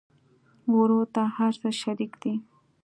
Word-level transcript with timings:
ورور 0.77 1.05
ته 1.15 1.23
هر 1.35 1.53
څه 1.61 1.69
شريک 1.81 2.13
دي. 2.23 2.33